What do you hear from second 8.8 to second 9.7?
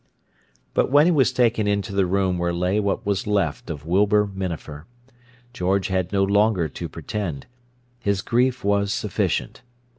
sufficient.